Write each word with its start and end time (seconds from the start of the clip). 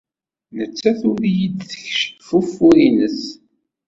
Nettat 0.57 0.99
ur 1.11 1.19
iyi-d-tekcif 1.29 2.27
ufur-nnes. 2.39 3.21